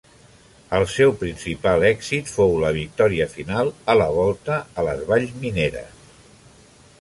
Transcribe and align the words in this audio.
El 0.75 0.85
seu 0.93 1.11
principal 1.17 1.85
èxit 1.89 2.31
fou 2.37 2.55
la 2.63 2.71
victòria 2.77 3.27
final 3.35 3.71
a 3.95 3.97
la 4.03 4.09
Volta 4.17 4.57
a 4.57 4.87
les 4.89 5.05
Valls 5.13 5.37
Mineres. 5.45 6.05